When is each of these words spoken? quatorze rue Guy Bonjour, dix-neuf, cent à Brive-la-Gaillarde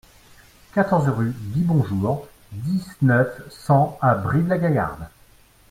quatorze 0.73 1.09
rue 1.09 1.29
Guy 1.53 1.61
Bonjour, 1.61 2.27
dix-neuf, 2.53 3.39
cent 3.51 3.99
à 4.01 4.15
Brive-la-Gaillarde 4.15 5.05